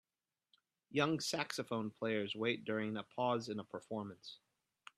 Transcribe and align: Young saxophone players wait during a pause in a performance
Young 0.89 1.19
saxophone 1.19 1.91
players 1.91 2.33
wait 2.35 2.65
during 2.65 2.97
a 2.97 3.03
pause 3.03 3.49
in 3.49 3.59
a 3.59 3.63
performance 3.63 4.39